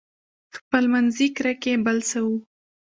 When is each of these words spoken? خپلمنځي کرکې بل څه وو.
خپلمنځي 0.57 1.27
کرکې 1.37 1.73
بل 1.85 1.97
څه 2.09 2.19
وو. 2.25 2.35